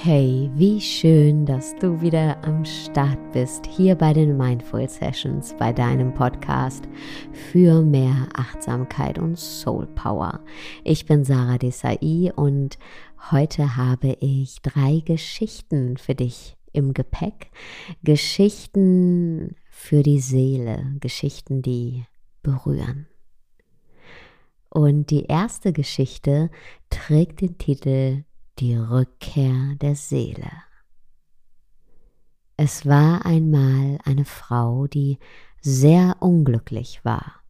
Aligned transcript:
Hey, 0.00 0.50
wie 0.56 0.80
schön, 0.80 1.46
dass 1.46 1.76
du 1.76 2.00
wieder 2.00 2.42
am 2.42 2.64
Start 2.64 3.18
bist, 3.32 3.66
hier 3.66 3.94
bei 3.94 4.12
den 4.12 4.36
Mindful 4.36 4.88
Sessions, 4.88 5.54
bei 5.58 5.72
deinem 5.72 6.12
Podcast 6.12 6.88
für 7.52 7.82
mehr 7.82 8.28
Achtsamkeit 8.34 9.18
und 9.20 9.38
Soul 9.38 9.86
Power. 9.94 10.40
Ich 10.82 11.06
bin 11.06 11.22
Sarah 11.22 11.58
Desai 11.58 12.32
und 12.34 12.78
heute 13.30 13.76
habe 13.76 14.16
ich 14.18 14.60
drei 14.62 15.02
Geschichten 15.04 15.96
für 15.98 16.16
dich 16.16 16.56
im 16.72 16.94
Gepäck. 16.94 17.52
Geschichten 18.02 19.54
für 19.70 20.02
die 20.02 20.20
Seele, 20.20 20.96
Geschichten, 20.98 21.62
die 21.62 22.06
berühren. 22.42 23.06
Und 24.68 25.10
die 25.10 25.26
erste 25.26 25.72
Geschichte 25.72 26.50
trägt 26.90 27.40
den 27.40 27.58
Titel 27.58 28.24
die 28.58 28.76
Rückkehr 28.76 29.76
der 29.80 29.94
Seele. 29.94 30.50
Es 32.56 32.86
war 32.86 33.24
einmal 33.24 33.98
eine 34.04 34.24
Frau, 34.24 34.86
die 34.86 35.18
sehr 35.60 36.16
unglücklich 36.20 37.04
war. 37.04 37.42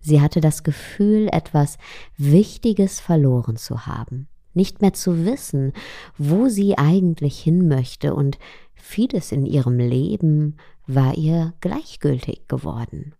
Sie 0.00 0.20
hatte 0.20 0.40
das 0.40 0.62
Gefühl, 0.62 1.28
etwas 1.32 1.78
Wichtiges 2.16 3.00
verloren 3.00 3.56
zu 3.56 3.86
haben, 3.86 4.28
nicht 4.54 4.80
mehr 4.80 4.92
zu 4.92 5.24
wissen, 5.24 5.72
wo 6.16 6.48
sie 6.48 6.78
eigentlich 6.78 7.38
hin 7.40 7.68
möchte, 7.68 8.14
und 8.14 8.38
vieles 8.74 9.32
in 9.32 9.44
ihrem 9.44 9.78
Leben 9.78 10.56
war 10.86 11.18
ihr 11.18 11.54
gleichgültig 11.60 12.46
geworden. 12.48 13.14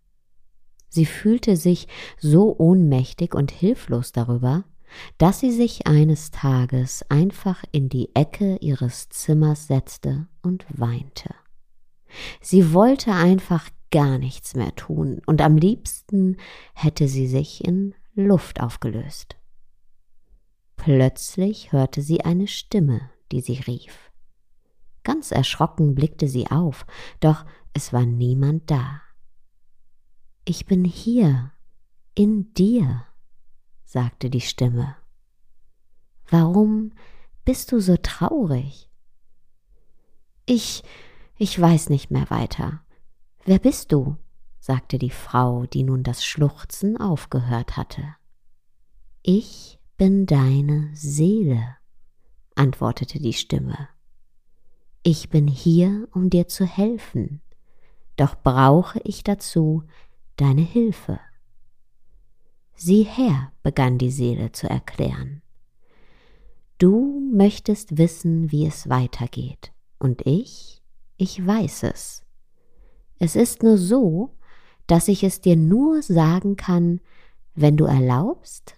Sie 0.88 1.04
fühlte 1.04 1.56
sich 1.56 1.88
so 2.18 2.56
ohnmächtig 2.58 3.34
und 3.34 3.50
hilflos 3.50 4.12
darüber, 4.12 4.64
dass 5.18 5.40
sie 5.40 5.52
sich 5.52 5.86
eines 5.86 6.30
Tages 6.30 7.04
einfach 7.08 7.64
in 7.72 7.88
die 7.88 8.14
Ecke 8.14 8.56
ihres 8.56 9.08
Zimmers 9.08 9.66
setzte 9.66 10.28
und 10.42 10.66
weinte. 10.68 11.34
Sie 12.40 12.72
wollte 12.72 13.12
einfach 13.12 13.68
gar 13.90 14.18
nichts 14.18 14.54
mehr 14.54 14.74
tun, 14.74 15.20
und 15.26 15.40
am 15.40 15.56
liebsten 15.56 16.36
hätte 16.74 17.08
sie 17.08 17.26
sich 17.26 17.64
in 17.64 17.94
Luft 18.14 18.60
aufgelöst. 18.60 19.36
Plötzlich 20.76 21.72
hörte 21.72 22.02
sie 22.02 22.22
eine 22.22 22.46
Stimme, 22.46 23.10
die 23.32 23.40
sie 23.40 23.60
rief. 23.66 24.10
Ganz 25.02 25.30
erschrocken 25.30 25.94
blickte 25.94 26.28
sie 26.28 26.48
auf, 26.50 26.86
doch 27.20 27.44
es 27.72 27.92
war 27.92 28.04
niemand 28.04 28.70
da. 28.70 29.00
Ich 30.44 30.66
bin 30.66 30.84
hier, 30.84 31.52
in 32.14 32.52
dir, 32.54 33.04
sagte 33.88 34.28
die 34.28 34.42
Stimme. 34.42 34.96
Warum 36.28 36.92
bist 37.46 37.72
du 37.72 37.80
so 37.80 37.96
traurig? 37.96 38.90
Ich, 40.44 40.82
ich 41.38 41.58
weiß 41.58 41.88
nicht 41.88 42.10
mehr 42.10 42.28
weiter. 42.28 42.82
Wer 43.46 43.58
bist 43.58 43.92
du? 43.92 44.18
sagte 44.60 44.98
die 44.98 45.08
Frau, 45.08 45.64
die 45.64 45.84
nun 45.84 46.02
das 46.02 46.22
Schluchzen 46.22 46.98
aufgehört 46.98 47.78
hatte. 47.78 48.14
Ich 49.22 49.78
bin 49.96 50.26
deine 50.26 50.90
Seele, 50.92 51.78
antwortete 52.56 53.18
die 53.20 53.32
Stimme. 53.32 53.88
Ich 55.02 55.30
bin 55.30 55.48
hier, 55.48 56.08
um 56.12 56.28
dir 56.28 56.46
zu 56.46 56.66
helfen, 56.66 57.40
doch 58.16 58.34
brauche 58.34 59.00
ich 59.04 59.24
dazu 59.24 59.84
deine 60.36 60.60
Hilfe. 60.60 61.20
Sieh 62.80 63.02
her, 63.02 63.50
begann 63.64 63.98
die 63.98 64.12
Seele 64.12 64.52
zu 64.52 64.70
erklären. 64.70 65.42
Du 66.78 67.28
möchtest 67.32 67.98
wissen, 67.98 68.52
wie 68.52 68.66
es 68.66 68.88
weitergeht, 68.88 69.72
und 69.98 70.24
ich, 70.24 70.80
ich 71.16 71.44
weiß 71.44 71.82
es. 71.82 72.22
Es 73.18 73.34
ist 73.34 73.64
nur 73.64 73.78
so, 73.78 74.36
dass 74.86 75.08
ich 75.08 75.24
es 75.24 75.40
dir 75.40 75.56
nur 75.56 76.02
sagen 76.02 76.54
kann, 76.54 77.00
wenn 77.56 77.76
du 77.76 77.84
erlaubst, 77.84 78.76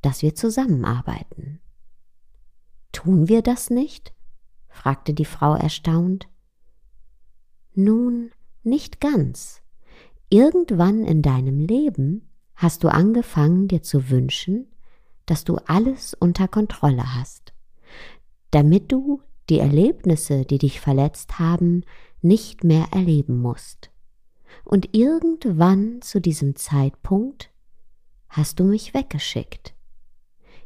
dass 0.00 0.22
wir 0.22 0.34
zusammenarbeiten. 0.34 1.60
Tun 2.92 3.28
wir 3.28 3.42
das 3.42 3.68
nicht? 3.68 4.14
fragte 4.68 5.12
die 5.12 5.26
Frau 5.26 5.54
erstaunt. 5.54 6.30
Nun, 7.74 8.30
nicht 8.62 9.02
ganz. 9.02 9.60
Irgendwann 10.30 11.04
in 11.04 11.20
deinem 11.20 11.60
Leben 11.60 12.26
hast 12.56 12.84
du 12.84 12.88
angefangen 12.88 13.68
dir 13.68 13.82
zu 13.82 14.10
wünschen, 14.10 14.66
dass 15.26 15.44
du 15.44 15.56
alles 15.66 16.14
unter 16.14 16.48
Kontrolle 16.48 17.14
hast, 17.14 17.52
damit 18.50 18.90
du 18.90 19.20
die 19.50 19.58
Erlebnisse, 19.58 20.44
die 20.44 20.58
dich 20.58 20.80
verletzt 20.80 21.38
haben, 21.38 21.84
nicht 22.22 22.64
mehr 22.64 22.88
erleben 22.92 23.40
musst. 23.40 23.90
Und 24.64 24.96
irgendwann 24.96 26.00
zu 26.00 26.20
diesem 26.20 26.56
Zeitpunkt 26.56 27.50
hast 28.28 28.58
du 28.58 28.64
mich 28.64 28.94
weggeschickt. 28.94 29.74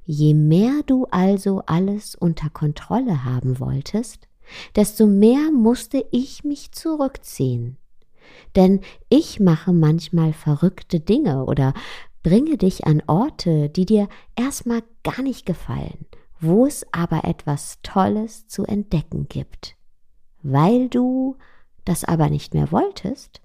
Je 0.05 0.35
mehr 0.35 0.83
du 0.87 1.07
also 1.11 1.63
alles 1.67 2.15
unter 2.15 2.51
Kontrolle 2.51 3.25
haben 3.25 3.59
wolltest, 3.59 4.29
desto 4.77 5.07
mehr 5.07 5.51
musste 5.53 6.05
ich 6.11 6.45
mich 6.45 6.73
zurückziehen 6.73 7.77
denn 8.57 8.81
ich 9.09 9.41
mache 9.41 9.73
manchmal 9.73 10.33
verrückte 10.33 11.01
Dinge 11.01 11.45
oder 11.45 11.75
bringe 12.23 12.57
dich 12.57 12.87
an 12.87 13.03
Orte, 13.07 13.69
die 13.69 13.87
dir 13.87 14.09
erstmal 14.37 14.83
gar 15.03 15.23
nicht 15.23 15.47
gefallen, 15.47 16.07
wo 16.41 16.67
es 16.67 16.87
aber 16.93 17.25
etwas 17.25 17.79
Tolles 17.83 18.47
zu 18.47 18.65
entdecken 18.65 19.29
gibt. 19.29 19.77
Weil 20.43 20.89
du 20.89 21.37
das 21.85 22.05
aber 22.05 22.31
nicht 22.31 22.55
mehr 22.55 22.71
wolltest 22.73 23.41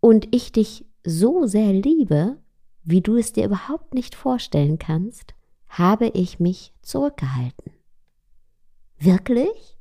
und 0.00 0.34
ich 0.34 0.52
dich 0.52 0.84
so 1.04 1.46
sehr 1.46 1.72
liebe, 1.72 2.38
wie 2.82 3.00
du 3.00 3.16
es 3.16 3.32
dir 3.32 3.44
überhaupt 3.44 3.94
nicht 3.94 4.14
vorstellen 4.14 4.78
kannst, 4.78 5.34
habe 5.68 6.08
ich 6.08 6.40
mich 6.40 6.72
zurückgehalten. 6.82 7.72
Wirklich? 8.98 9.76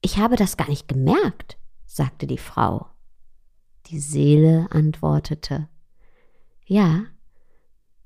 Ich 0.00 0.18
habe 0.18 0.36
das 0.36 0.56
gar 0.56 0.68
nicht 0.68 0.88
gemerkt, 0.88 1.58
sagte 1.86 2.26
die 2.26 2.38
Frau. 2.38 2.86
Die 3.86 4.00
Seele 4.00 4.68
antwortete, 4.70 5.68
Ja, 6.64 7.04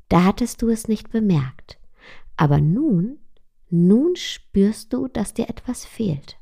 da 0.08 0.24
hattest 0.24 0.62
du 0.62 0.68
es 0.68 0.88
nicht 0.88 1.10
bemerkt, 1.10 1.78
aber 2.36 2.60
nun, 2.60 3.18
nun 3.68 4.16
spürst 4.16 4.92
du, 4.92 5.08
dass 5.08 5.34
dir 5.34 5.48
etwas 5.48 5.84
fehlt. 5.84 6.38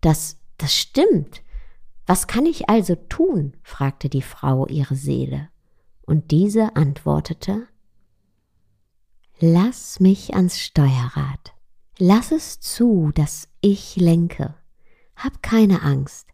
Das, 0.00 0.38
das 0.58 0.74
stimmt. 0.74 1.42
Was 2.06 2.26
kann 2.26 2.46
ich 2.46 2.68
also 2.68 2.94
tun? 2.94 3.56
fragte 3.62 4.08
die 4.08 4.22
Frau 4.22 4.66
ihre 4.66 4.94
Seele, 4.94 5.48
und 6.02 6.30
diese 6.30 6.76
antwortete, 6.76 7.66
Lass 9.38 10.00
mich 10.00 10.34
ans 10.34 10.58
Steuerrad. 10.58 11.54
Lass 11.98 12.32
es 12.32 12.58
zu, 12.60 13.10
dass 13.14 13.48
ich 13.60 13.96
lenke. 13.96 14.54
Hab 15.14 15.42
keine 15.42 15.82
Angst. 15.82 16.28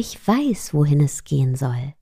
Ich 0.00 0.28
weiß, 0.28 0.74
wohin 0.74 1.00
es 1.00 1.24
gehen 1.24 1.56
soll. 1.56 1.92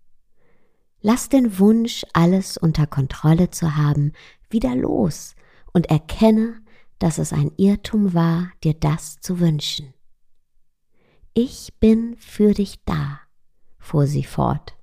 Lass 1.00 1.30
den 1.30 1.58
Wunsch, 1.58 2.04
alles 2.12 2.58
unter 2.58 2.86
Kontrolle 2.86 3.48
zu 3.48 3.74
haben, 3.74 4.12
wieder 4.50 4.76
los 4.76 5.34
und 5.72 5.86
erkenne, 5.86 6.60
dass 6.98 7.16
es 7.16 7.32
ein 7.32 7.52
Irrtum 7.56 8.12
war, 8.12 8.52
dir 8.62 8.74
das 8.74 9.18
zu 9.20 9.40
wünschen. 9.40 9.94
Ich 11.32 11.72
bin 11.80 12.18
für 12.18 12.52
dich 12.52 12.84
da, 12.84 13.20
fuhr 13.78 14.06
sie 14.06 14.24
fort, 14.24 14.76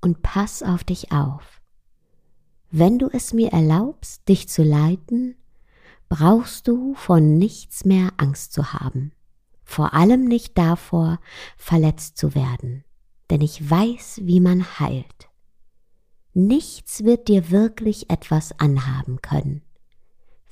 und 0.00 0.20
pass 0.22 0.64
auf 0.64 0.82
dich 0.82 1.12
auf. 1.12 1.62
Wenn 2.72 2.98
du 2.98 3.08
es 3.08 3.34
mir 3.34 3.52
erlaubst, 3.52 4.28
dich 4.28 4.48
zu 4.48 4.64
leiten, 4.64 5.36
brauchst 6.08 6.66
du 6.66 6.94
von 6.96 7.38
nichts 7.38 7.84
mehr 7.84 8.10
Angst 8.16 8.52
zu 8.52 8.72
haben 8.72 9.12
vor 9.66 9.92
allem 9.92 10.24
nicht 10.24 10.56
davor, 10.56 11.18
verletzt 11.58 12.16
zu 12.16 12.34
werden, 12.34 12.84
denn 13.28 13.42
ich 13.42 13.68
weiß, 13.68 14.20
wie 14.22 14.40
man 14.40 14.78
heilt. 14.78 15.28
Nichts 16.32 17.02
wird 17.04 17.28
dir 17.28 17.50
wirklich 17.50 18.08
etwas 18.08 18.58
anhaben 18.58 19.20
können, 19.20 19.62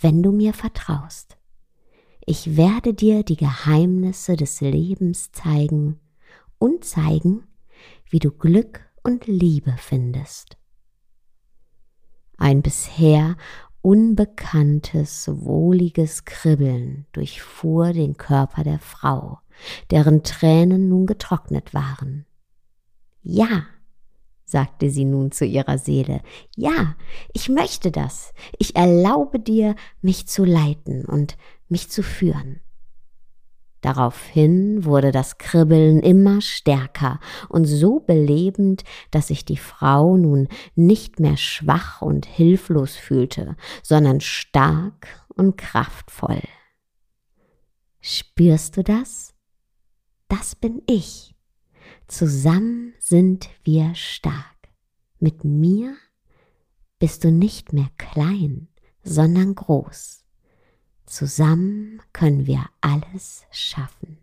wenn 0.00 0.22
du 0.22 0.32
mir 0.32 0.52
vertraust. 0.52 1.38
Ich 2.26 2.56
werde 2.56 2.92
dir 2.92 3.22
die 3.22 3.36
Geheimnisse 3.36 4.36
des 4.36 4.60
Lebens 4.60 5.30
zeigen 5.30 6.00
und 6.58 6.84
zeigen, 6.84 7.46
wie 8.10 8.18
du 8.18 8.32
Glück 8.32 8.80
und 9.04 9.26
Liebe 9.26 9.76
findest. 9.78 10.56
Ein 12.36 12.62
bisher 12.62 13.36
unbekanntes, 13.84 15.28
wohliges 15.30 16.24
Kribbeln 16.24 17.04
durchfuhr 17.12 17.92
den 17.92 18.16
Körper 18.16 18.64
der 18.64 18.78
Frau, 18.78 19.40
deren 19.90 20.22
Tränen 20.22 20.88
nun 20.88 21.04
getrocknet 21.04 21.74
waren. 21.74 22.24
Ja, 23.22 23.66
sagte 24.46 24.88
sie 24.88 25.04
nun 25.04 25.32
zu 25.32 25.44
ihrer 25.44 25.76
Seele, 25.76 26.22
ja, 26.56 26.96
ich 27.34 27.50
möchte 27.50 27.90
das, 27.90 28.32
ich 28.58 28.74
erlaube 28.74 29.38
dir, 29.38 29.74
mich 30.00 30.26
zu 30.26 30.44
leiten, 30.44 31.04
und 31.04 31.36
mich 31.68 31.90
zu 31.90 32.02
führen. 32.02 32.60
Daraufhin 33.84 34.86
wurde 34.86 35.12
das 35.12 35.36
Kribbeln 35.36 36.00
immer 36.00 36.40
stärker 36.40 37.20
und 37.50 37.66
so 37.66 38.00
belebend, 38.00 38.82
dass 39.10 39.26
sich 39.26 39.44
die 39.44 39.58
Frau 39.58 40.16
nun 40.16 40.48
nicht 40.74 41.20
mehr 41.20 41.36
schwach 41.36 42.00
und 42.00 42.24
hilflos 42.24 42.96
fühlte, 42.96 43.56
sondern 43.82 44.22
stark 44.22 45.26
und 45.28 45.58
kraftvoll. 45.58 46.40
Spürst 48.00 48.78
du 48.78 48.84
das? 48.84 49.34
Das 50.28 50.56
bin 50.56 50.80
ich. 50.86 51.34
Zusammen 52.06 52.94
sind 52.98 53.50
wir 53.64 53.94
stark. 53.94 54.70
Mit 55.20 55.44
mir 55.44 55.94
bist 56.98 57.22
du 57.22 57.30
nicht 57.30 57.74
mehr 57.74 57.90
klein, 57.98 58.68
sondern 59.02 59.54
groß. 59.54 60.23
Zusammen 61.06 62.00
können 62.12 62.46
wir 62.46 62.64
alles 62.80 63.44
schaffen. 63.50 64.18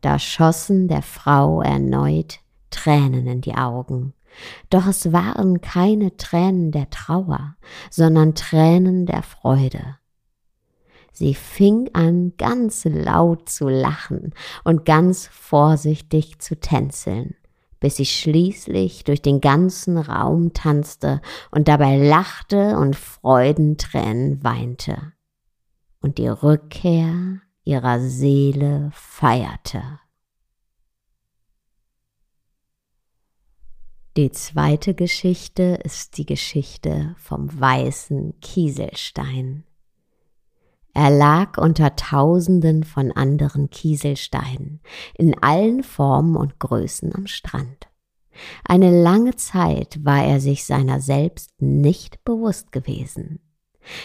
Da 0.00 0.18
schossen 0.18 0.88
der 0.88 1.02
Frau 1.02 1.62
erneut 1.62 2.40
Tränen 2.70 3.26
in 3.26 3.40
die 3.40 3.54
Augen, 3.54 4.12
doch 4.70 4.86
es 4.86 5.12
waren 5.12 5.60
keine 5.60 6.16
Tränen 6.16 6.70
der 6.70 6.90
Trauer, 6.90 7.56
sondern 7.90 8.34
Tränen 8.34 9.06
der 9.06 9.22
Freude. 9.22 9.98
Sie 11.12 11.34
fing 11.34 11.88
an, 11.94 12.34
ganz 12.36 12.84
laut 12.84 13.48
zu 13.48 13.68
lachen 13.68 14.34
und 14.64 14.84
ganz 14.84 15.26
vorsichtig 15.28 16.38
zu 16.40 16.60
tänzeln, 16.60 17.34
bis 17.80 17.96
sie 17.96 18.06
schließlich 18.06 19.04
durch 19.04 19.22
den 19.22 19.40
ganzen 19.40 19.98
Raum 19.98 20.52
tanzte 20.52 21.20
und 21.50 21.68
dabei 21.68 21.96
lachte 21.96 22.76
und 22.78 22.96
Freudentränen 22.96 24.42
weinte 24.42 25.12
und 26.00 26.18
die 26.18 26.28
Rückkehr 26.28 27.40
ihrer 27.64 28.00
Seele 28.00 28.90
feierte. 28.92 30.00
Die 34.16 34.30
zweite 34.30 34.94
Geschichte 34.94 35.78
ist 35.84 36.16
die 36.16 36.24
Geschichte 36.24 37.14
vom 37.18 37.60
weißen 37.60 38.40
Kieselstein. 38.40 39.64
Er 40.96 41.10
lag 41.10 41.58
unter 41.58 41.94
Tausenden 41.94 42.82
von 42.82 43.12
anderen 43.12 43.68
Kieselsteinen 43.68 44.80
in 45.12 45.36
allen 45.42 45.82
Formen 45.82 46.36
und 46.36 46.58
Größen 46.58 47.14
am 47.14 47.26
Strand. 47.26 47.88
Eine 48.64 49.02
lange 49.02 49.36
Zeit 49.36 50.02
war 50.02 50.24
er 50.24 50.40
sich 50.40 50.64
seiner 50.64 51.02
selbst 51.02 51.50
nicht 51.60 52.24
bewusst 52.24 52.72
gewesen. 52.72 53.40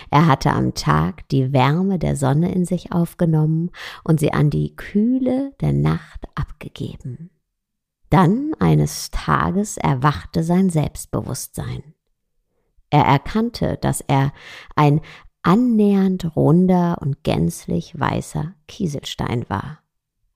Er 0.09 0.27
hatte 0.27 0.51
am 0.51 0.73
Tag 0.73 1.29
die 1.29 1.53
Wärme 1.53 1.97
der 1.97 2.17
Sonne 2.17 2.53
in 2.53 2.65
sich 2.65 2.91
aufgenommen 2.91 3.71
und 4.03 4.19
sie 4.19 4.33
an 4.33 4.49
die 4.49 4.75
Kühle 4.75 5.53
der 5.61 5.71
Nacht 5.71 6.25
abgegeben. 6.35 7.29
Dann 8.09 8.51
eines 8.59 9.11
Tages 9.11 9.77
erwachte 9.77 10.43
sein 10.43 10.69
Selbstbewusstsein. 10.69 11.93
Er 12.89 13.05
erkannte, 13.05 13.77
dass 13.79 14.01
er 14.01 14.33
ein 14.75 14.99
annähernd 15.43 16.35
runder 16.35 16.97
und 17.01 17.23
gänzlich 17.23 17.99
weißer 17.99 18.53
Kieselstein 18.67 19.45
war. 19.49 19.79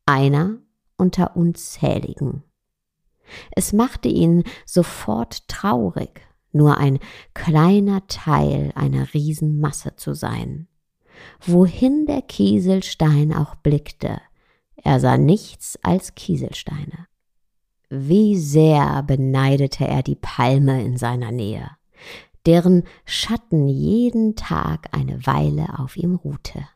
Einer 0.06 0.58
unter 0.98 1.36
unzähligen. 1.36 2.44
Es 3.52 3.74
machte 3.74 4.08
ihn 4.08 4.44
sofort 4.66 5.48
traurig, 5.48 6.22
nur 6.52 6.78
ein 6.78 7.00
kleiner 7.34 8.06
Teil 8.08 8.72
einer 8.76 9.14
Riesenmasse 9.14 9.96
zu 9.96 10.14
sein. 10.14 10.68
Wohin 11.46 12.06
der 12.06 12.22
Kieselstein 12.22 13.34
auch 13.34 13.56
blickte, 13.56 14.22
er 14.76 15.00
sah 15.00 15.18
nichts 15.18 15.80
als 15.82 16.16
Kieselsteine. 16.16 17.08
Wie 17.90 18.38
sehr 18.38 19.04
beneidete 19.04 19.88
er 19.88 20.04
die 20.04 20.16
Palme 20.16 20.84
in 20.84 20.98
seiner 20.98 21.32
Nähe 21.32 21.72
deren 22.46 22.84
Schatten 23.06 23.68
jeden 23.68 24.36
Tag 24.36 24.88
eine 24.92 25.26
Weile 25.26 25.80
auf 25.80 25.98
ihm 25.98 26.16
ruhte. 26.16 26.68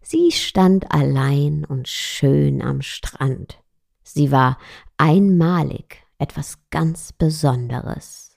Sie 0.00 0.32
stand 0.32 0.90
allein 0.92 1.64
und 1.64 1.88
schön 1.88 2.62
am 2.62 2.82
Strand. 2.82 3.58
Sie 4.02 4.30
war 4.30 4.58
einmalig 4.96 6.02
etwas 6.18 6.58
ganz 6.70 7.12
Besonderes. 7.12 8.36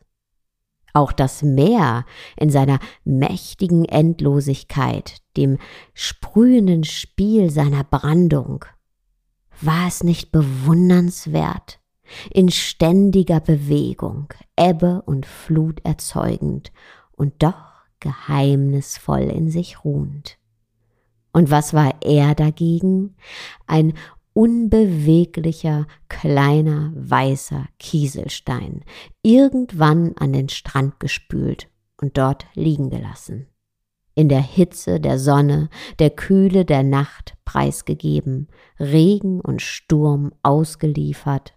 Auch 0.94 1.12
das 1.12 1.44
Meer 1.44 2.06
in 2.36 2.50
seiner 2.50 2.80
mächtigen 3.04 3.86
Endlosigkeit, 3.86 5.18
dem 5.36 5.60
sprühenden 5.94 6.84
Spiel 6.84 7.52
seiner 7.52 7.84
Brandung, 7.84 8.66
war 9.62 9.88
es 9.88 10.04
nicht 10.04 10.32
bewundernswert, 10.32 11.80
in 12.32 12.50
ständiger 12.50 13.40
Bewegung, 13.40 14.34
Ebbe 14.58 15.02
und 15.06 15.26
Flut 15.26 15.84
erzeugend 15.84 16.72
und 17.12 17.34
doch 17.40 17.86
geheimnisvoll 18.00 19.24
in 19.24 19.50
sich 19.50 19.84
ruhend. 19.84 20.38
Und 21.34 21.52
was 21.52 21.74
war 21.74 21.96
er 22.02 22.36
dagegen? 22.36 23.16
Ein 23.66 23.94
unbeweglicher, 24.34 25.88
kleiner, 26.10 26.92
weißer 26.96 27.68
Kieselstein, 27.80 28.84
irgendwann 29.24 30.14
an 30.18 30.32
den 30.32 30.50
Strand 30.50 31.00
gespült 31.00 31.70
und 32.00 32.18
dort 32.18 32.46
liegen 32.54 32.90
gelassen. 32.90 33.48
In 34.14 34.30
der 34.30 34.42
Hitze 34.42 35.00
der 35.00 35.20
Sonne, 35.20 35.70
der 36.00 36.12
Kühle 36.12 36.66
der 36.66 36.84
Nacht 36.84 37.36
preisgegeben, 37.46 38.48
Regen 38.80 39.42
und 39.42 39.62
Sturm 39.62 40.32
ausgeliefert, 40.44 41.57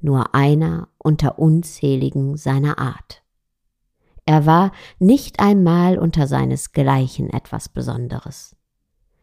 nur 0.00 0.34
einer 0.34 0.88
unter 0.98 1.38
unzähligen 1.38 2.36
seiner 2.36 2.78
Art. 2.78 3.22
Er 4.26 4.44
war 4.46 4.72
nicht 4.98 5.40
einmal 5.40 5.98
unter 5.98 6.26
seinesgleichen 6.26 7.30
etwas 7.30 7.68
Besonderes. 7.68 8.54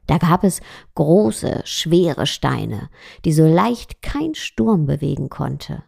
Da 0.08 0.18
gab 0.18 0.44
es 0.44 0.62
große, 0.96 1.62
schwere 1.66 2.28
Steine, 2.28 2.90
die 3.24 3.34
so 3.34 3.46
leicht 3.46 4.02
kein 4.02 4.36
Sturm 4.36 4.86
bewegen 4.86 5.30
konnte. 5.30 5.84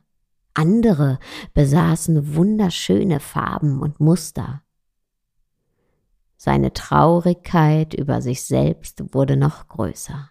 Andere 0.54 1.20
besaßen 1.54 2.36
wunderschöne 2.36 3.20
Farben 3.20 3.80
und 3.80 4.00
Muster. 4.00 4.64
Seine 6.36 6.74
Traurigkeit 6.74 7.94
über 7.94 8.22
sich 8.22 8.44
selbst 8.44 9.14
wurde 9.14 9.38
noch 9.38 9.68
größer. 9.68 10.30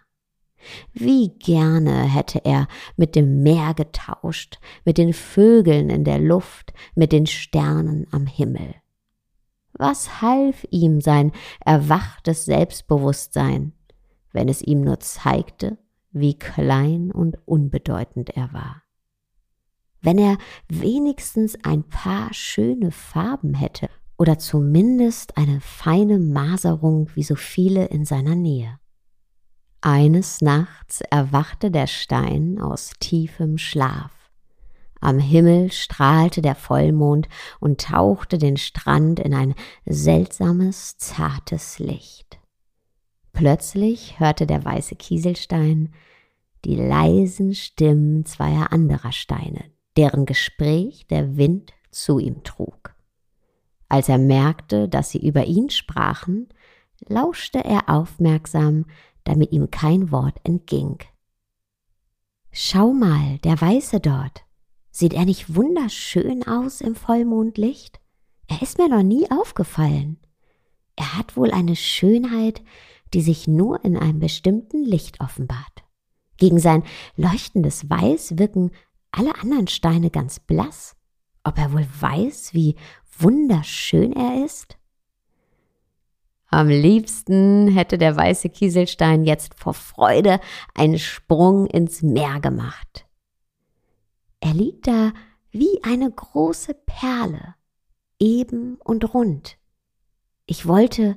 Wie 0.93 1.31
gerne 1.39 2.05
hätte 2.05 2.45
er 2.45 2.69
mit 2.97 3.15
dem 3.15 3.43
Meer 3.43 3.75
getauscht, 3.75 4.59
mit 4.85 4.99
den 4.99 5.13
Vögeln 5.13 5.91
in 5.91 6.05
der 6.05 6.19
Luft, 6.19 6.73
mit 6.95 7.13
den 7.13 7.27
Sternen 7.27 8.07
am 8.11 8.27
Himmel. 8.27 8.75
Was 9.73 10.23
half 10.23 10.67
ihm 10.71 11.01
sein 11.01 11.33
erwachtes 11.65 12.45
Selbstbewusstsein, 12.47 13.73
wenn 14.33 14.49
es 14.49 14.63
ihm 14.63 14.81
nur 14.81 15.01
zeigte, 15.01 15.79
wie 16.13 16.39
klein 16.39 17.13
und 17.13 17.37
unbedeutend 17.47 18.31
er 18.31 18.53
war? 18.53 18.83
Wenn 20.01 20.19
er 20.19 20.39
wenigstens 20.69 21.57
ein 21.65 21.85
paar 21.85 22.33
schöne 22.33 22.91
Farben 22.91 23.55
hätte 23.55 23.91
oder 24.17 24.39
zumindest 24.39 25.37
eine 25.37 25.61
feine 25.61 26.19
Maserung 26.19 27.11
wie 27.15 27.23
so 27.23 27.35
viele 27.35 27.87
in 27.87 28.05
seiner 28.05 28.35
Nähe. 28.35 28.79
Eines 29.81 30.41
Nachts 30.41 31.01
erwachte 31.03 31.71
der 31.71 31.87
Stein 31.87 32.61
aus 32.61 32.93
tiefem 32.99 33.59
Schlaf. 33.59 34.13
Am 35.01 35.19
Himmel 35.19 35.71
strahlte 35.71 36.43
der 36.43 36.55
Vollmond 36.55 37.29
und 37.61 37.81
tauchte 37.81 38.39
den 38.39 38.57
Strand 38.57 39.21
in 39.21 39.35
ein 39.35 39.55
seltsames, 39.85 40.97
zartes 40.97 41.79
Licht. 41.79 42.39
Plötzlich 43.33 44.19
hörte 44.19 44.47
der 44.47 44.65
weiße 44.65 44.97
Kieselstein 44.97 45.93
die 46.65 46.77
leisen 46.77 47.55
Stimmen 47.55 48.25
zweier 48.25 48.73
anderer 48.73 49.13
Steine, 49.13 49.65
deren 49.97 50.27
Gespräch 50.27 51.07
der 51.09 51.37
Wind 51.37 51.73
zu 51.91 52.19
ihm 52.19 52.43
trug. 52.43 52.95
Als 53.89 54.09
er 54.09 54.19
merkte, 54.19 54.89
dass 54.89 55.11
sie 55.11 55.25
über 55.25 55.45
ihn 55.45 55.71
sprachen, 55.71 56.49
lauschte 57.07 57.63
er 57.65 57.89
aufmerksam 57.89 58.87
damit 59.27 59.53
ihm 59.53 59.71
kein 59.71 60.11
Wort 60.11 60.39
entging. 60.45 60.99
Schau 62.51 62.93
mal, 62.93 63.39
der 63.45 63.61
Weiße 63.61 64.01
dort. 64.01 64.45
Sieht 64.91 65.13
er 65.13 65.27
nicht 65.27 65.55
wunderschön 65.55 66.47
aus 66.47 66.81
im 66.81 66.95
Vollmondlicht? 66.95 68.01
Er 68.49 68.63
ist 68.63 68.79
mir 68.79 68.89
noch 68.89 69.03
nie 69.03 69.31
aufgefallen. 69.31 70.19
Er 70.97 71.19
hat 71.19 71.37
wohl 71.37 71.51
eine 71.51 71.77
Schönheit, 71.77 72.63
die 73.13 73.21
sich 73.21 73.47
nur 73.47 73.85
in 73.85 73.97
einem 73.97 74.21
bestimmten 74.21 74.85
Licht 74.85 75.21
offenbart. 75.21 75.85
Gegen 76.39 76.59
sein 76.59 76.83
leuchtendes 77.17 77.91
Weiß 77.91 78.39
wirken 78.39 78.71
alle 79.11 79.35
anderen 79.37 79.69
Steine 79.69 80.11
ganz 80.11 80.41
blass. 80.41 80.97
Ob 81.45 81.59
er 81.59 81.73
wohl 81.73 81.87
weiß, 82.01 82.55
wie 82.55 82.77
wunderschön 83.19 84.13
er 84.13 84.45
ist? 84.45 84.79
Am 86.49 86.69
liebsten 86.69 87.69
hätte 87.69 87.99
der 87.99 88.17
weiße 88.17 88.49
Kieselstein 88.51 89.25
jetzt 89.25 89.55
vor 89.55 89.75
Freude 89.75 90.41
einen 90.75 90.99
Sprung 90.99 91.67
ins 91.67 92.03
Meer 92.03 92.41
gemacht. 92.41 93.07
Er 94.41 94.55
liegt 94.55 94.87
da 94.87 95.13
wie 95.51 95.83
eine 95.83 96.11
große 96.11 96.75
Perle, 96.87 97.55
eben 98.21 98.77
und 98.85 99.13
rund. 99.13 99.59
Ich 100.47 100.67
wollte, 100.67 101.17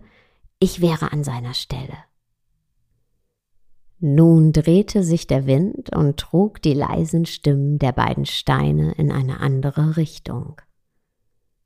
ich 0.59 0.81
wäre 0.81 1.11
an 1.11 1.23
seiner 1.23 1.53
Stelle. 1.53 1.97
Nun 3.99 4.53
drehte 4.53 5.03
sich 5.03 5.27
der 5.27 5.45
Wind 5.45 5.93
und 5.93 6.17
trug 6.17 6.61
die 6.61 6.73
leisen 6.73 7.25
Stimmen 7.25 7.79
der 7.79 7.91
beiden 7.91 8.25
Steine 8.25 8.93
in 8.93 9.11
eine 9.11 9.41
andere 9.41 9.97
Richtung. 9.97 10.61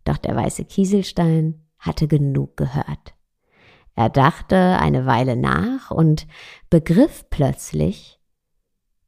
Doch 0.04 0.18
der 0.18 0.36
weiße 0.36 0.66
Kieselstein 0.66 1.62
hatte 1.78 2.08
genug 2.08 2.58
gehört. 2.58 3.14
Er 3.96 4.10
dachte 4.10 4.56
eine 4.56 5.06
Weile 5.06 5.36
nach 5.36 5.92
und 5.92 6.28
begriff 6.70 7.26
plötzlich, 7.30 8.20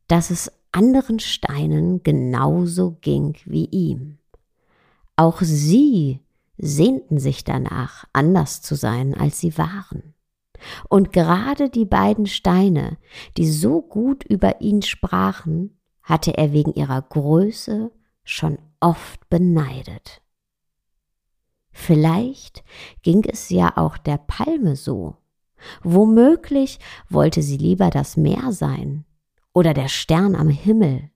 dass 0.07 0.29
es 0.29 0.51
anderen 0.71 1.19
Steinen 1.19 2.03
genauso 2.03 2.97
ging 3.01 3.37
wie 3.45 3.65
ihm. 3.65 4.19
Auch 5.15 5.41
sie 5.41 6.21
sehnten 6.57 7.19
sich 7.19 7.43
danach, 7.43 8.05
anders 8.13 8.61
zu 8.61 8.75
sein, 8.75 9.13
als 9.13 9.39
sie 9.39 9.57
waren. 9.57 10.13
Und 10.89 11.11
gerade 11.11 11.69
die 11.69 11.85
beiden 11.85 12.27
Steine, 12.27 12.97
die 13.37 13.49
so 13.49 13.81
gut 13.81 14.23
über 14.23 14.61
ihn 14.61 14.81
sprachen, 14.81 15.77
hatte 16.03 16.37
er 16.37 16.53
wegen 16.53 16.73
ihrer 16.73 17.01
Größe 17.01 17.91
schon 18.23 18.59
oft 18.79 19.27
beneidet. 19.29 20.21
Vielleicht 21.75 22.63
ging 23.03 23.23
es 23.25 23.49
ja 23.49 23.73
auch 23.75 23.97
der 23.97 24.17
Palme 24.17 24.75
so. 24.75 25.17
Womöglich 25.83 26.79
wollte 27.09 27.41
sie 27.41 27.57
lieber 27.57 27.89
das 27.89 28.17
Meer 28.17 28.51
sein 28.51 29.05
oder 29.53 29.73
der 29.73 29.87
Stern 29.87 30.35
am 30.35 30.49
Himmel. 30.49 31.11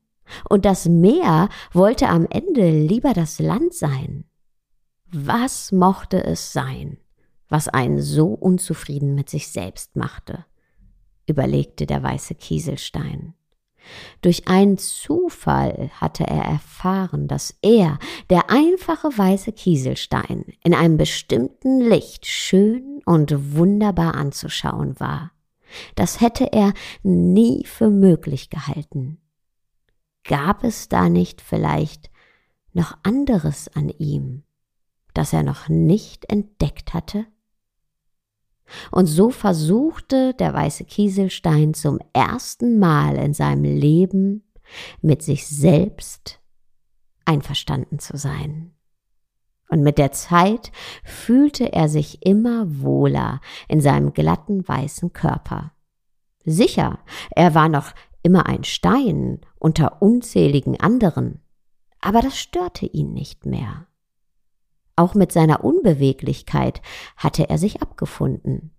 Und 0.49 0.65
das 0.65 0.87
Meer 0.87 1.49
wollte 1.71 2.07
am 2.07 2.27
Ende 2.29 2.69
lieber 2.69 3.13
das 3.13 3.39
Land 3.39 3.73
sein. 3.73 4.25
Was 5.11 5.71
mochte 5.71 6.23
es 6.23 6.53
sein? 6.53 6.97
was 7.49 7.67
einen 7.67 7.99
so 8.01 8.27
unzufrieden 8.27 9.15
mit 9.15 9.29
sich 9.29 9.49
selbst 9.49 9.95
machte, 9.95 10.45
überlegte 11.25 11.85
der 11.85 12.01
weiße 12.01 12.35
Kieselstein. 12.35 13.33
Durch 14.21 14.47
einen 14.47 14.77
Zufall 14.77 15.89
hatte 15.99 16.25
er 16.25 16.43
erfahren, 16.43 17.27
dass 17.27 17.57
er, 17.61 17.99
der 18.29 18.49
einfache 18.49 19.07
weiße 19.07 19.51
Kieselstein, 19.51 20.45
in 20.63 20.73
einem 20.73 20.97
bestimmten 20.97 21.79
Licht 21.79 22.25
schön 22.25 23.01
und 23.05 23.55
wunderbar 23.55 24.15
anzuschauen 24.15 24.99
war. 24.99 25.31
Das 25.95 26.21
hätte 26.21 26.51
er 26.51 26.73
nie 27.03 27.65
für 27.65 27.89
möglich 27.89 28.49
gehalten. 28.49 29.19
Gab 30.23 30.63
es 30.63 30.89
da 30.89 31.09
nicht 31.09 31.41
vielleicht 31.41 32.09
noch 32.73 32.97
anderes 33.03 33.67
an 33.75 33.89
ihm, 33.89 34.43
das 35.13 35.33
er 35.33 35.43
noch 35.43 35.69
nicht 35.69 36.25
entdeckt 36.29 36.93
hatte? 36.93 37.25
Und 38.91 39.05
so 39.07 39.29
versuchte 39.29 40.33
der 40.33 40.53
weiße 40.53 40.85
Kieselstein 40.85 41.73
zum 41.73 41.99
ersten 42.13 42.79
Mal 42.79 43.15
in 43.15 43.33
seinem 43.33 43.63
Leben 43.63 44.43
mit 45.01 45.23
sich 45.23 45.47
selbst 45.47 46.39
einverstanden 47.25 47.99
zu 47.99 48.17
sein. 48.17 48.73
Und 49.69 49.83
mit 49.83 49.97
der 49.97 50.11
Zeit 50.11 50.71
fühlte 51.03 51.71
er 51.73 51.89
sich 51.89 52.25
immer 52.25 52.65
wohler 52.81 53.39
in 53.67 53.81
seinem 53.81 54.13
glatten 54.13 54.67
weißen 54.67 55.13
Körper. 55.13 55.73
Sicher, 56.43 56.99
er 57.31 57.53
war 57.53 57.69
noch 57.69 57.93
immer 58.23 58.47
ein 58.47 58.63
Stein 58.63 59.41
unter 59.59 60.01
unzähligen 60.01 60.79
anderen, 60.79 61.41
aber 62.01 62.21
das 62.21 62.37
störte 62.37 62.87
ihn 62.87 63.13
nicht 63.13 63.45
mehr. 63.45 63.85
Auch 64.99 65.15
mit 65.15 65.31
seiner 65.31 65.63
Unbeweglichkeit 65.63 66.81
hatte 67.15 67.49
er 67.49 67.57
sich 67.57 67.81
abgefunden. 67.81 68.71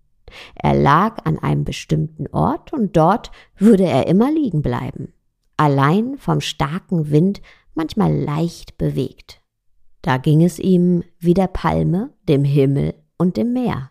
Er 0.53 0.75
lag 0.75 1.25
an 1.25 1.39
einem 1.39 1.63
bestimmten 1.63 2.27
Ort 2.27 2.73
und 2.73 2.95
dort 2.95 3.31
würde 3.57 3.85
er 3.85 4.05
immer 4.05 4.31
liegen 4.31 4.61
bleiben, 4.61 5.13
allein 5.57 6.19
vom 6.19 6.39
starken 6.39 7.09
Wind 7.09 7.41
manchmal 7.73 8.15
leicht 8.15 8.77
bewegt. 8.77 9.41
Da 10.03 10.17
ging 10.17 10.43
es 10.43 10.59
ihm 10.59 11.03
wie 11.17 11.33
der 11.33 11.47
Palme, 11.47 12.13
dem 12.29 12.43
Himmel 12.43 12.93
und 13.17 13.35
dem 13.35 13.53
Meer. 13.53 13.89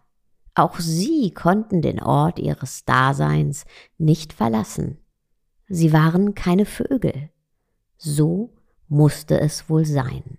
Auch 0.55 0.79
sie 0.79 1.33
konnten 1.33 1.83
den 1.83 2.01
Ort 2.01 2.39
ihres 2.39 2.85
Daseins 2.85 3.65
nicht 3.99 4.33
verlassen. 4.33 4.99
Sie 5.67 5.93
waren 5.93 6.37
keine 6.37 6.65
Vögel. 6.65 7.31
So 7.99 8.55
musste 8.87 9.41
es 9.41 9.69
wohl 9.69 9.85
sein. 9.85 10.39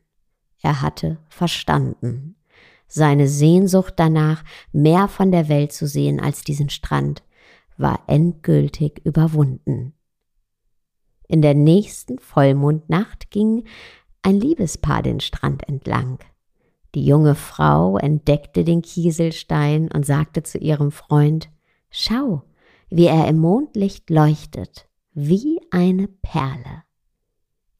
Er 0.61 0.81
hatte 0.81 1.17
verstanden. 1.29 2.35
Seine 2.87 3.27
Sehnsucht 3.27 3.93
danach, 3.97 4.43
mehr 4.71 5.07
von 5.07 5.31
der 5.31 5.49
Welt 5.49 5.71
zu 5.71 5.87
sehen 5.87 6.19
als 6.19 6.43
diesen 6.43 6.69
Strand, 6.69 7.23
war 7.77 8.03
endgültig 8.07 9.01
überwunden. 9.05 9.93
In 11.27 11.41
der 11.41 11.53
nächsten 11.53 12.19
Vollmondnacht 12.19 13.31
ging 13.31 13.63
ein 14.21 14.39
Liebespaar 14.39 15.01
den 15.01 15.19
Strand 15.19 15.67
entlang. 15.67 16.19
Die 16.93 17.05
junge 17.05 17.35
Frau 17.35 17.97
entdeckte 17.97 18.65
den 18.65 18.81
Kieselstein 18.81 19.89
und 19.91 20.05
sagte 20.05 20.43
zu 20.43 20.57
ihrem 20.57 20.91
Freund 20.91 21.49
Schau, 21.89 22.43
wie 22.89 23.05
er 23.05 23.27
im 23.27 23.37
Mondlicht 23.37 24.09
leuchtet, 24.09 24.89
wie 25.13 25.59
eine 25.71 26.07
Perle. 26.07 26.83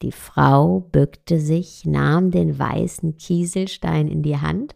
Die 0.02 0.12
Frau 0.12 0.80
bückte 0.80 1.38
sich, 1.38 1.84
nahm 1.84 2.32
den 2.32 2.58
weißen 2.58 3.16
Kieselstein 3.16 4.08
in 4.08 4.22
die 4.22 4.38
Hand 4.38 4.74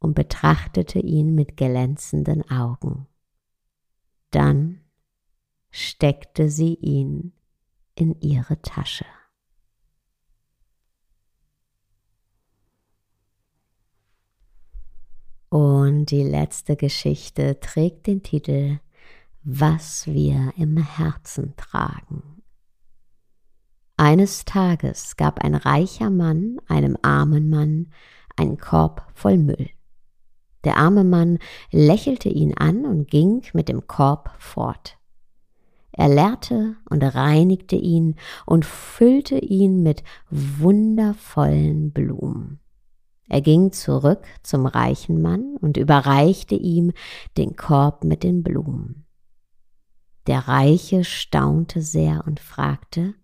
und 0.00 0.14
betrachtete 0.14 0.98
ihn 0.98 1.36
mit 1.36 1.56
glänzenden 1.56 2.50
Augen. 2.50 3.06
Dann 4.32 4.80
steckte 5.70 6.50
sie 6.50 6.74
ihn 6.74 7.32
in 7.94 8.20
ihre 8.20 8.60
Tasche. 8.60 9.06
Und 15.48 16.06
die 16.10 16.24
letzte 16.24 16.76
Geschichte 16.76 17.60
trägt 17.60 18.08
den 18.08 18.22
Titel 18.24 18.80
Was 19.44 20.08
wir 20.08 20.52
im 20.56 20.76
Herzen 20.76 21.54
tragen. 21.56 22.35
Eines 23.98 24.44
Tages 24.44 25.16
gab 25.16 25.42
ein 25.42 25.54
reicher 25.54 26.10
Mann 26.10 26.58
einem 26.68 26.98
armen 27.00 27.48
Mann 27.48 27.92
einen 28.36 28.58
Korb 28.58 29.06
voll 29.14 29.38
Müll. 29.38 29.70
Der 30.64 30.76
arme 30.76 31.04
Mann 31.04 31.38
lächelte 31.70 32.28
ihn 32.28 32.52
an 32.54 32.84
und 32.84 33.08
ging 33.08 33.42
mit 33.54 33.68
dem 33.68 33.86
Korb 33.86 34.30
fort. 34.38 34.98
Er 35.92 36.08
leerte 36.08 36.76
und 36.90 37.02
reinigte 37.02 37.76
ihn 37.76 38.16
und 38.44 38.66
füllte 38.66 39.38
ihn 39.38 39.82
mit 39.82 40.04
wundervollen 40.28 41.92
Blumen. 41.92 42.60
Er 43.28 43.40
ging 43.40 43.72
zurück 43.72 44.24
zum 44.42 44.66
reichen 44.66 45.22
Mann 45.22 45.56
und 45.60 45.78
überreichte 45.78 46.54
ihm 46.54 46.92
den 47.38 47.56
Korb 47.56 48.04
mit 48.04 48.22
den 48.22 48.42
Blumen. 48.42 49.06
Der 50.26 50.48
Reiche 50.48 51.02
staunte 51.02 51.80
sehr 51.80 52.24
und 52.26 52.40
fragte, 52.40 53.14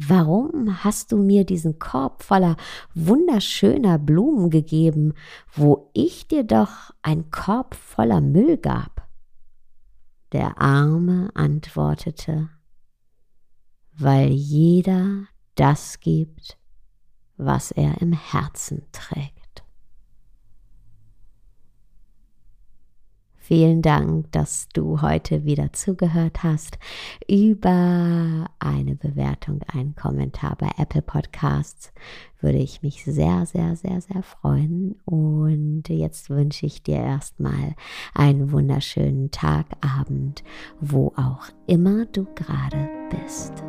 Warum 0.00 0.84
hast 0.84 1.10
du 1.10 1.16
mir 1.16 1.44
diesen 1.44 1.80
Korb 1.80 2.22
voller 2.22 2.56
wunderschöner 2.94 3.98
Blumen 3.98 4.48
gegeben, 4.48 5.14
wo 5.52 5.90
ich 5.92 6.28
dir 6.28 6.44
doch 6.44 6.92
ein 7.02 7.32
Korb 7.32 7.74
voller 7.74 8.20
Müll 8.20 8.58
gab? 8.58 9.08
Der 10.30 10.60
Arme 10.60 11.30
antwortete, 11.34 12.48
weil 13.92 14.28
jeder 14.30 15.26
das 15.56 15.98
gibt, 15.98 16.56
was 17.36 17.72
er 17.72 18.00
im 18.00 18.12
Herzen 18.12 18.86
trägt. 18.92 19.37
Vielen 23.48 23.80
Dank, 23.80 24.30
dass 24.32 24.68
du 24.74 25.00
heute 25.00 25.46
wieder 25.46 25.72
zugehört 25.72 26.42
hast. 26.42 26.78
Über 27.26 28.50
eine 28.58 28.94
Bewertung, 28.94 29.62
einen 29.72 29.94
Kommentar 29.94 30.54
bei 30.56 30.68
Apple 30.76 31.00
Podcasts 31.00 31.90
würde 32.40 32.58
ich 32.58 32.82
mich 32.82 33.06
sehr, 33.06 33.46
sehr, 33.46 33.74
sehr, 33.74 34.02
sehr 34.02 34.22
freuen. 34.22 34.96
Und 35.06 35.84
jetzt 35.88 36.28
wünsche 36.28 36.66
ich 36.66 36.82
dir 36.82 36.98
erstmal 36.98 37.74
einen 38.12 38.52
wunderschönen 38.52 39.30
Tag, 39.30 39.64
Abend, 39.80 40.44
wo 40.78 41.14
auch 41.16 41.46
immer 41.66 42.04
du 42.04 42.26
gerade 42.34 42.90
bist. 43.08 43.64